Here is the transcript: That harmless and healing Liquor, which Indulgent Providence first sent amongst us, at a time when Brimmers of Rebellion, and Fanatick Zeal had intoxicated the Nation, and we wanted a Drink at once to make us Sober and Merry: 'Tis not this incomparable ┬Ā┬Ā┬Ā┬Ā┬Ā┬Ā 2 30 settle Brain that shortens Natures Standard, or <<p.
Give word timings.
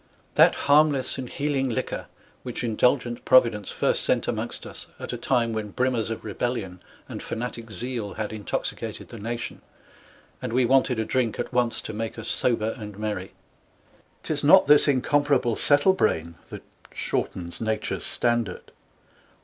That 0.33 0.55
harmless 0.55 1.19
and 1.19 1.29
healing 1.29 1.69
Liquor, 1.69 2.07
which 2.41 2.63
Indulgent 2.63 3.23
Providence 3.23 3.69
first 3.69 4.01
sent 4.01 4.27
amongst 4.27 4.65
us, 4.65 4.87
at 4.99 5.13
a 5.13 5.15
time 5.17 5.53
when 5.53 5.69
Brimmers 5.69 6.09
of 6.09 6.25
Rebellion, 6.25 6.81
and 7.07 7.21
Fanatick 7.21 7.69
Zeal 7.71 8.15
had 8.15 8.33
intoxicated 8.33 9.09
the 9.09 9.19
Nation, 9.19 9.61
and 10.41 10.53
we 10.53 10.65
wanted 10.65 10.97
a 10.97 11.05
Drink 11.05 11.37
at 11.37 11.53
once 11.53 11.81
to 11.83 11.93
make 11.93 12.17
us 12.17 12.29
Sober 12.29 12.73
and 12.79 12.97
Merry: 12.97 13.33
'Tis 14.23 14.43
not 14.43 14.65
this 14.65 14.87
incomparable 14.87 15.53
┬Ā┬Ā┬Ā┬Ā┬Ā┬Ā 15.55 15.59
2 15.67 15.69
30 15.69 15.79
settle 15.79 15.93
Brain 15.93 16.35
that 16.49 16.63
shortens 16.91 17.61
Natures 17.61 18.03
Standard, 18.03 18.57
or 18.57 18.59
<<p. 18.63 18.73